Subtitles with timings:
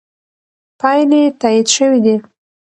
[0.79, 2.15] پایلې تایید شوې دي.